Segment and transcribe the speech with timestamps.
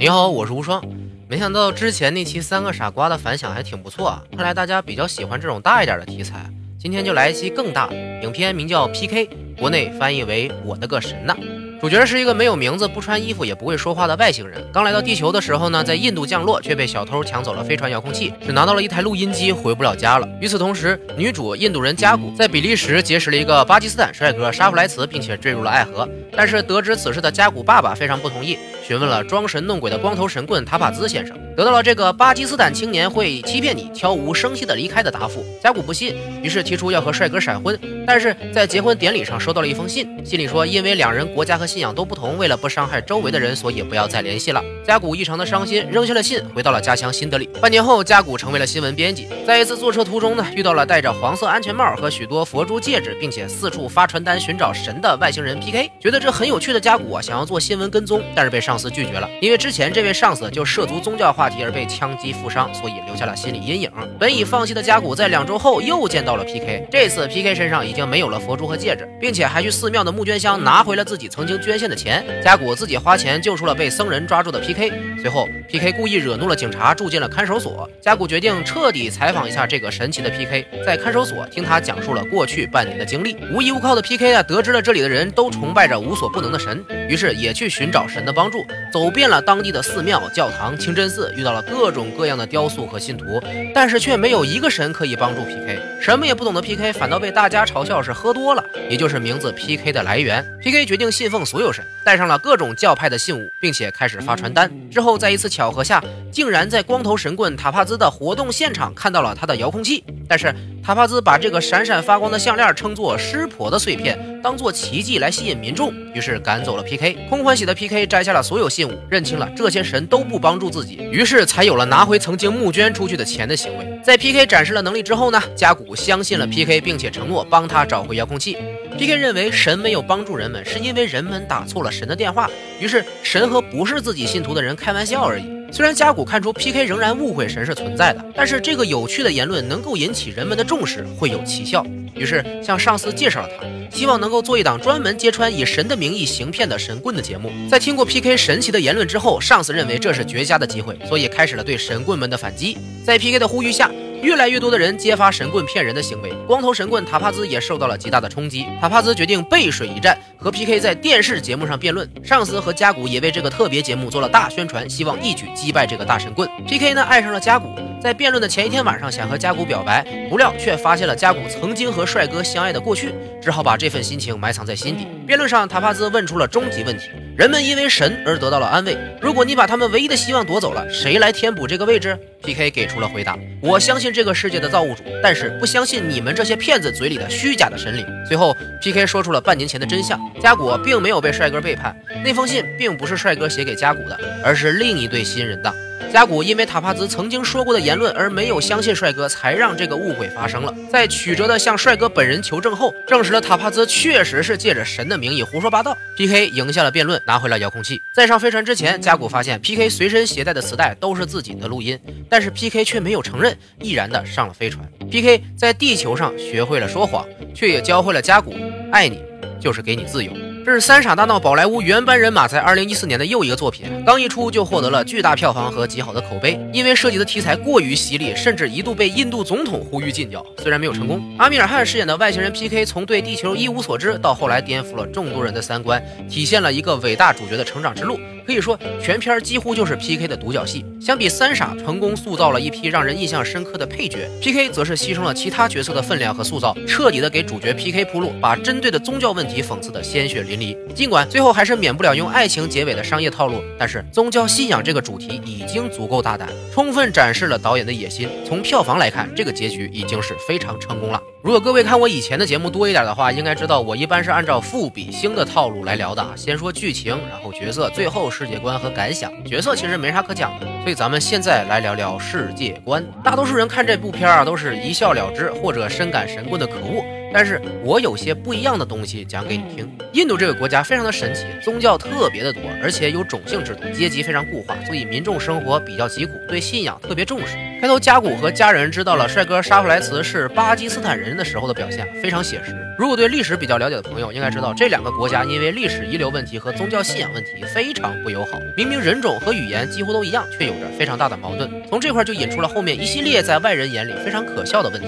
[0.00, 0.80] 你好，我是无双。
[1.28, 6.48] 没想到之前那期三个傻瓜的反响还挺不错啊，看来大家比较喜欢这种大一点的题材。
[6.78, 11.34] 今天就来一期更大的，影片名叫 PK，国内翻译为我的个神呐！
[11.80, 14.64] 主角是一个没有名字、不穿衣服、也不会说话的外星人。
[14.72, 20.28] 刚来到地球的时候呢，在印度降落，却被小偷抢走了飞船遥控器，只拿到了一台录音机，回不了家了。
[20.40, 26.08] 与此同时，女主印度人加古在比利时结识了一个巴基斯坦帅哥沙弗莱茨，并且坠入了爱河。
[26.36, 28.56] 但是得知此事的加古爸爸非常不同意，
[28.88, 35.44] 询问了装神弄鬼的光头神棍塔帕兹先生，得到了这个巴基斯坦青年会欺骗你、悄无声息的离开的答复。
[35.62, 37.78] 加古不信，于是提出要和帅哥闪婚。
[38.06, 44.64] 但是在结婚典礼上收到了一封信，信里说因为两人国家和信仰都不同，为了不伤害周围的人，所以不要再联系了。
[44.86, 47.46] 加古异常的伤心，扔下了信，回到了家乡新德里。
[47.60, 49.28] 半年后，加古成为了新闻编辑。
[49.46, 55.90] 在一次坐车途中呢，遇到了戴着黄色安全帽和许多佛珠戒指，并且四处发传单寻找神的外星人 PK。
[56.00, 63.90] 觉得这很有趣的加古啊，想要做新闻跟踪，但是被上司拒绝了，因为之前这位上司就涉足宗教话题而被枪击负伤，所以留下了心理阴影。
[64.18, 72.24] 本已放弃的加古在两周后又见到了 PK，这次 PK 身上已经没有了佛珠和戒指，并且还去寺庙的募捐箱拿回了自己曾经捐献的钱。
[72.42, 77.88] 加古自己花钱救出了被僧人抓住的 PK，随后 PK 故意惹怒了警察，住进了看守所。
[78.00, 83.36] 加古决定彻底采访一下这个神奇的 PK，在看守所听他讲述了过去半年的经历。
[83.52, 93.42] 无依无靠的 PK 啊，得知了这里的人都崇拜着无所不能的神，于是也去寻找神的帮助，走遍了当地的寺庙、教堂、清真寺，遇到了各种各样的雕塑和信徒，
[93.74, 95.78] 但是却没有一个神可以帮助 PK。
[96.00, 100.44] 什么也不懂的 PK 反倒被大家嘲笑是喝多了，也就是名字 PK 的来源。
[100.60, 104.72] PK 决定信奉所有神，带上了各种教派的信物，并且开始发传单。
[104.90, 110.02] 之后，在一次巧合下，竟然在光头神棍塔帕兹的活动现场看到了他的遥控器。
[110.26, 117.12] 但是塔帕兹把这个闪闪发光的项链称作湿婆的碎片，当做奇迹来吸引民众，于是赶走了 PK。
[117.28, 124.00] 空欢喜的 PK 摘下了所有信物，认清了这些神都不帮助自己，于是才有了拿回曾经募捐出去的钱的行为。
[124.02, 128.56] 在 PK 展示了能力之后呢，加古相信了 PK，并且承诺帮他找回遥控器。
[128.98, 132.50] PK 认为神没有帮助人们，是因为人们打错了神的电话，
[132.80, 135.44] 于是神和不是自己信徒的人开玩笑而已。
[135.70, 141.86] 虽然加古看出 PK 仍然误会神是存在的，但是这个有趣的言论能够引起人们的重视，会有奇效。
[142.16, 147.52] 于是向上司介绍了他，希望能够做一档专门揭穿以神的名义行骗的神棍的节目。
[147.70, 152.76] 在听过 PK 神奇的言论之后，上司认为这是绝佳的机会，所以开始了对神棍们的反击。
[153.04, 153.88] 在 PK 的呼吁下。
[154.22, 158.66] 越来越多的人揭发神棍骗人的行为，光头神棍塔帕兹也受到了极大的冲击。
[158.80, 162.08] 塔帕兹决定背水一战，和 PK 在电视节目上辩论。
[162.24, 166.48] 上司和加古也为这个特别节目做了大宣传，希望一举击败这个大神棍。
[166.66, 175.06] PK 呢，爱上了加古，在辩论的前一天晚上想和加古表白，不料却发现了加古曾经和帅哥相爱的过去，只好把这份心情埋藏在心底。
[175.26, 177.08] 辩论上，塔帕兹问出了终极问题。
[177.38, 178.98] 人们因为神而得到了安慰。
[179.20, 182.68] 如果你把他们唯一的希望夺走了，谁来填补这个位置？P.K.
[182.68, 188.04] 给出了回答：我相信这个世界的造物主，但是不相信你们这些骗子嘴里的虚假的神灵。
[188.26, 189.06] 最后，P.K.
[189.06, 195.72] 说出了半年前的真相：加古并没有被帅哥背叛，那封信并不是帅哥写给加古的，而是另一对新人的。
[196.12, 200.74] 加古因为塔帕兹曾经说过的言论而没有相信帅哥，才让这个误会发生了。
[200.90, 205.96] 在曲折的向帅哥本人求证后，证实了塔帕兹确实是借着神的名义胡说八道。
[206.16, 206.48] P.K.
[206.48, 208.00] 赢下了辩论，拿回了遥控器。
[208.16, 209.88] 在上飞船之前，加古发现 P.K.
[209.88, 211.98] 随身携带的磁带都是自己的录音，
[212.28, 212.84] 但是 P.K.
[212.84, 214.84] 却没有承认，毅然的上了飞船。
[215.10, 215.42] P.K.
[215.56, 218.54] 在地球上学会了说谎，却也教会了加古：
[218.90, 219.22] 爱你
[219.60, 220.32] 就是给你自由。
[220.68, 226.60] 这是《三傻大闹宝莱坞》原班人马在二零一四年的又一个作品，刚一出就获得了巨大票房和极好的口碑。
[226.74, 231.22] 因为涉及的题材过于犀利，甚至一度被印度总统呼吁禁掉，虽然没有成功。
[231.38, 238.20] 阿米尔汗饰演的外星人 PK，从对地球一无所知，到后来颠覆了众多人的三观，体现了一个伟大主角的成长之路。
[238.48, 240.82] 可以说，全片几乎就是 PK 的独角戏。
[240.98, 250.74] 相比三傻，成功塑造了一批让人印象深刻的配角，PK 则是牺牲了其他角色的分量和塑造，彻底的给主角 PK 铺路，把针对的宗教问题讽刺的鲜血淋漓。
[250.94, 258.30] 尽管最后还是免不了用爱情结尾的商业套路，但是宗教信仰这个主题已经足够大胆，充分展示了导演的野心。
[258.46, 261.20] 从票房来看，这个结局已经是非常成功了。
[261.42, 269.32] 如果各位看我以前的节目多一点的话，应该知道我一般是按照富比星的套路来聊的，先说剧情，然后角色，最后是世界观和感想。
[269.44, 273.04] 角色其实没啥可讲的，所以咱们现在来聊聊世界观。
[273.24, 277.02] 大多数人看这部片儿啊，都是一笑了之，或者深感神棍的可恶。
[277.32, 279.88] 但是我有些不一样的东西讲给你听。
[280.12, 287.56] 印度这个国家非常的神奇，宗教特别的多，而且有种姓制度，阶级非常固化，所以民众生活比较疾苦，对信仰特别重视。
[287.80, 292.74] 开头加古和家人知道了帅哥沙弗莱茨是巴基斯坦人的时候的表现非常写实。
[292.98, 298.58] 如果对历史比较了解的朋友应该知道，这两个国家因为历史遗留问题和宗教信仰问题非常不友好。
[298.76, 301.70] 明明人种和语言几乎都一样，却有着非常大的矛盾。
[301.88, 305.06] 从这块就引出了后面一系列在外人眼里非常可笑的问题：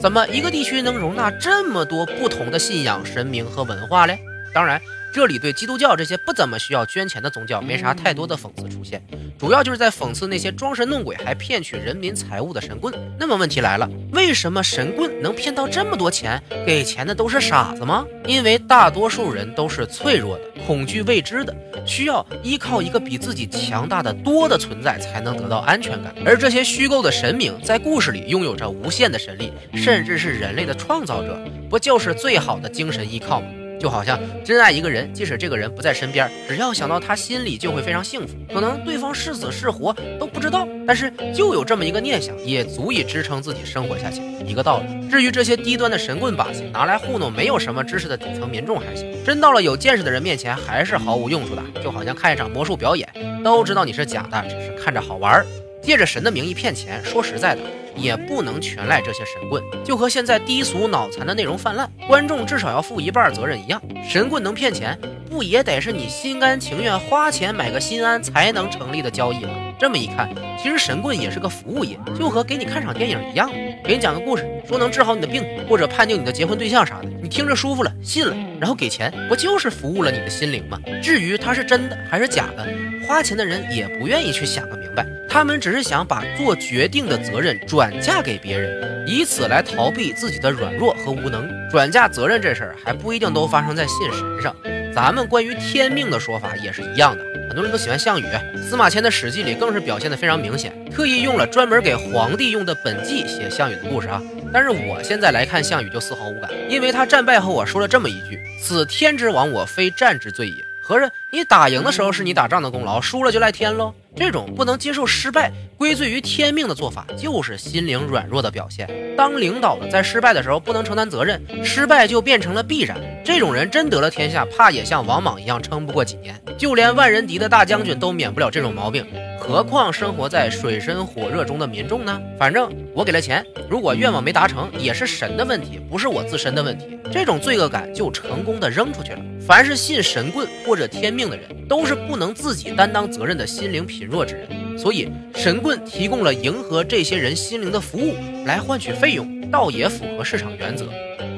[0.00, 4.18] 怎么一个地区能容纳这么多不同的信仰、神明和文化嘞？
[4.54, 4.80] 当然。
[5.12, 9.02] 这里对基督教这些不怎么需要捐钱的宗教没啥太多的讽刺出现，
[9.38, 12.94] 主要就是在讽刺那些装神弄鬼还骗取人民财物的神棍。
[13.18, 16.40] 那么问题来了，为什么神棍能骗到这么多钱？
[16.66, 18.06] 给钱的都是傻子吗？
[18.26, 21.56] 因为大多数人都是脆弱的，恐惧未知的，
[21.86, 26.14] 需要依靠一个比自己强大的多的存在才能得到安全感。
[26.24, 31.36] 而这些虚构的神明在故事里拥有着无限的神力，甚至是人类的创造者，
[31.68, 33.48] 不就是最好的精神依靠吗？
[33.78, 38.34] 就好像真爱一个人，即使这个人不在身边，只要想到他，心里就会非常幸福。
[38.52, 44.20] 可能对方是死是活都不知道，但是就有这么一个念想，也足以支撑自己生活下去。
[44.46, 45.08] 一个道理。
[45.08, 51.62] 至于这些低端的神棍把戏，拿来糊弄没有什么知识的底层民众还行，真到了有见识的人面前，还是毫无用处的。
[51.82, 53.08] 就好像看一场魔术表演，
[53.44, 55.44] 都知道你是假的，只是看着好玩，
[55.88, 57.02] 借着神的名义骗钱。
[57.02, 57.62] 说实在的。
[57.96, 63.82] 也不能全赖这些神棍，就和现在低俗脑残的内容泛滥，观众至少要负一半责任一样。
[64.08, 64.96] 神棍能骗钱，
[65.28, 69.50] 不也得是你心甘情愿花钱买个心安才能成立的交易吗？
[69.78, 70.28] 这么一看，
[70.60, 73.48] 其实神棍也是个服务业，就和给你看场电影一样，
[73.84, 80.80] 给你讲个故事，说能治好你的病，或者判定你的结婚对象啥的，你听着舒服了，信了，然后给钱，不就是服务了你的心灵吗？
[81.00, 82.66] 至于它是真的还是假的，
[83.06, 85.06] 花钱的人也不愿意去想个明白。
[85.30, 91.48] 他们只是想把做决定的责任转嫁给别人，以此来逃避自己的软弱和无能。
[91.70, 94.56] 转嫁责任这事儿还不一定都发生在信神上，
[94.92, 97.27] 咱们关于天命的说法也是一样的。
[97.48, 98.26] 很多人都喜欢项羽，
[98.62, 104.22] 司马迁的《史记》里更是表现的非常明显，特意用了专门给皇帝用的本纪写项羽的故事啊。
[104.52, 110.54] 但是我现在来看项羽就丝毫无感，因为他战败后我说了这么一句：“此天之亡我，非战之罪也。”
[110.84, 113.94] 合着你打赢的时候是你打仗的功劳，输了就赖天喽？
[114.18, 119.14] 这种不能接受失败、归罪于天命的做法，就是心灵软弱的表现。
[119.16, 122.98] 当领导的在失败的时候不能承担责任，失败就变成了必然。
[123.24, 126.34] 这种人真得了天下，怕也像王莽一样撑不过几年。
[126.56, 129.06] 就连万人敌的大将军都免不了这种毛病，
[129.38, 132.20] 何况生活在水深火热中的民众呢？
[132.36, 136.98] 反正我给了钱，如果愿望没达成，也是神的问题，不是我自身的问题。
[137.12, 139.20] 这种罪恶感就成功的扔出去了。
[139.48, 148.14] 凡是信神棍或者天命的人，都是不能自己担当责任的心灵贫弱之人，所以神棍提供了迎合这些人心灵的服务，
[148.44, 150.84] 来换取费用，倒也符合市场原则。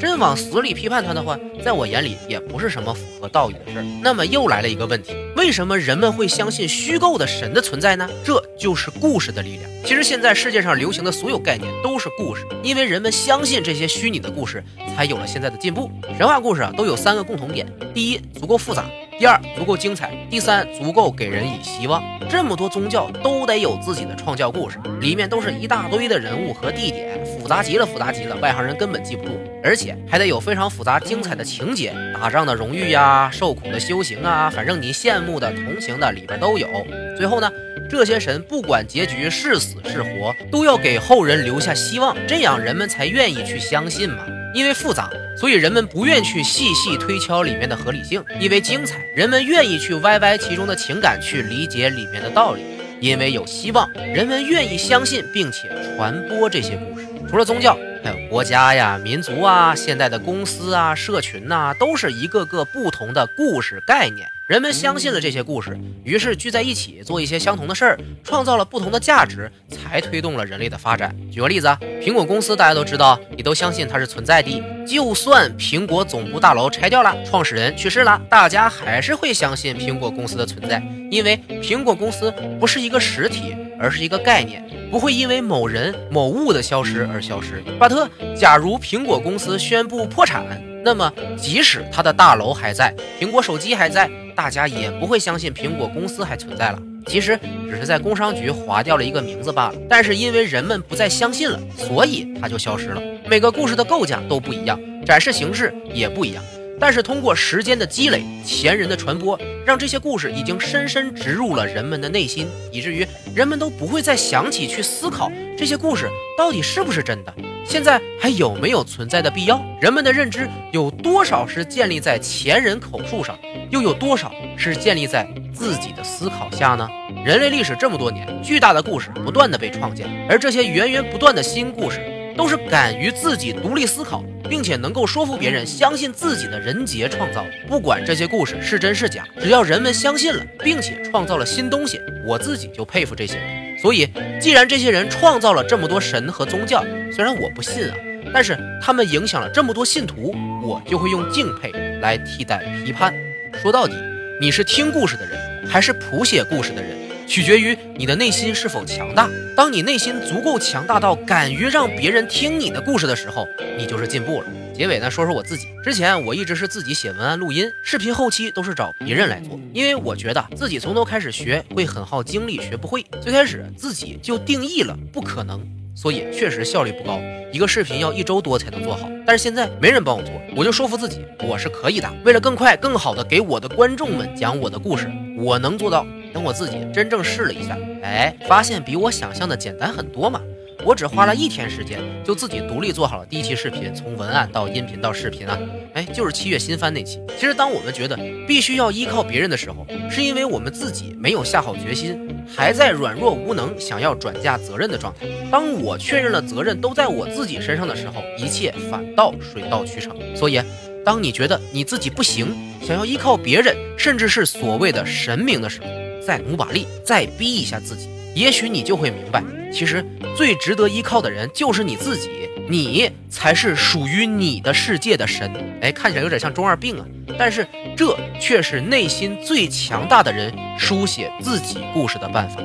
[0.01, 3.85] 真往死里批判他的话，在我眼里也不是什么符合道义的事儿。
[4.03, 8.07] 那么又来了一个问题：为什么人们会相信虚构的神的存在呢？
[8.23, 9.63] 这就是故事的力量。
[9.87, 14.63] 其实现在世界上流行的所有概念都是故事，因为人们相信这些虚拟的故事，
[14.95, 15.91] 才有了现在的进步。
[16.19, 18.83] 神话故事啊，都有三个共同点：第一，足够复杂；
[19.21, 22.03] 第二，足够精彩；第三，足够给人以希望。
[22.27, 29.33] 这么多宗教都得有自己的创教故事，里面都是一大堆的人物和地点，复杂极了，复杂极了，外行人根本记不住。
[29.63, 36.67] 而且还得有非常复杂精彩的情节，打仗的荣誉呀，受苦的修行啊，反正你羡慕的、同情的，里边都有。
[37.15, 37.51] 最后呢？
[37.91, 44.25] 这些神不管结局是死是活，都要给后人留下希望，这样人们才愿意去相信嘛。
[44.53, 52.63] 因为复杂，所以人们不愿去细细推敲里面的合理性；因为精彩，人们愿意去歪歪其中的情感，去理解里面的道理；
[53.01, 57.07] 因为有希望，人们愿意相信并且传播这些故事。
[57.29, 64.29] 除了宗教，还有国家呀、民族啊、现代的公司啊、社群呐，都是一个个不同的故事概念。
[64.51, 71.15] 人们相信了这些故事，于是聚在一起做一些相同的事儿，创造了不同的价值，才推动了人类的发展。
[71.31, 71.69] 举个例子，
[72.03, 74.61] 苹果公司大家都知道，你都相信它是存在的。
[74.85, 87.63] 就算苹果总部大楼拆掉了，创始人去世了，大家还是会相信苹果公司的存在，因为苹果公司不是一个实体，而是一个概念，不会因为某人某物的消失而消失。
[87.79, 94.11] 巴特，假如苹果公司宣布破产，那么即使它的大楼还在，苹果手机还在。
[94.33, 99.75] 大家也不会相信苹果公司还存在了，其实只是在工商局划掉了一个名字罢了。
[99.87, 103.03] 但是因为人们不再相信了，所以它就消失了。
[103.27, 106.43] 每个故事的构架都不一样，展示形式也不一样。
[106.81, 116.09] 但是通过时间的积累、前人的传播，让这些故事已经深深植入了人们的内心，以至于人们都不会再想起去思考这些故事
[116.39, 117.35] 到底是不是真的，
[117.67, 119.63] 现在还有没有存在的必要？
[119.79, 123.39] 人们的认知有多少是建立在前人口述上，
[123.71, 126.89] 又有多少是建立在自己的思考下呢？
[127.25, 132.01] 人类历史这么多年，巨大的故事不断的被创建，而这些源源不断的新故事。
[132.37, 137.47] 都是敢于自己独立思考，并且能够说服别人相信自己的人杰创造。
[137.69, 143.79] 不管这些故事是真是假，只要人们相信了，并且创造了新东西，我自己就佩服这些人。
[143.79, 144.09] 所以，
[144.41, 147.97] 既然这些人创造了这么多神和宗教，虽然我不信啊，
[148.35, 151.71] 但是他们影响了这么多信徒，我就会用敬佩
[152.03, 153.15] 来替代批判。
[153.63, 153.95] 说到底，
[154.41, 156.91] 你是听故事的人，还是谱写故事的人？
[157.31, 159.31] 取决于你的内心是否强大。
[159.57, 163.47] 当你内心足够强大到敢于让别人听你的故事的时候，
[163.79, 164.49] 你就是进步了。
[164.75, 165.69] 结尾呢，说说我自己。
[165.85, 173.07] 之前我一直是自己写文案、录音、视频后期都是找别人来做，因为我觉得自己从头开始学会很耗精力，学不会。
[173.23, 177.21] 最开始自己就定义了不可能，所以确实效率不高，
[177.53, 179.09] 一个视频要一周多才能做好。
[179.25, 182.13] 但是现在没人帮我做，我就说服自己我是可以的。
[182.25, 185.09] 为了更快、更好的给我的观众们讲我的故事，
[185.39, 186.05] 我能做到。
[186.33, 190.41] 等我自己真正试了一下，哎，发现比我想象的简单很多嘛！
[190.83, 195.59] 我只花了一天时间，就自己独立做好了第一期视频，从文案到音频到视频啊，
[195.93, 197.21] 哎，就是七月新番那期。
[197.39, 198.17] 其实，当我们觉得
[198.49, 205.27] 必须要依靠别人的时候，是因为我们自己没有下好决心，还在软弱无能、想要转嫁责任的状态。
[205.51, 210.17] 当我确认了责任都在我自己身上的时候，一切反倒水到渠成。
[210.35, 210.63] 所以，
[211.05, 215.87] 当你觉得你自己不行，想要依靠别人，甚至是所谓的神明的时候，
[216.27, 220.05] 再努把力，再逼一下自己，也许你就会明白，其实
[220.37, 225.51] 最值得依靠的人就是你自己，你才是属于你的世界的神。
[225.81, 227.07] 哎，看起来有点像中二病啊，
[227.39, 232.63] 但是这却是内心最强大的人书写自己故事的办法。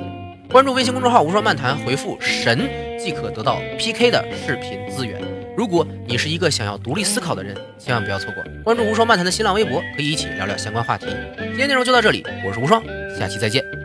[0.51, 2.69] 关注微信公众号“无双漫谈”，回复“神”
[3.03, 5.21] 即可得到 PK 的视频资源。
[5.57, 11.07] 如果你是一个想要独立思考的人，千万不要错过关注“无双漫谈”的新浪微博，可以一起聊聊相关话题。
[11.37, 12.81] 今天内容就到这里，我是无双。
[13.17, 13.84] 下期再见。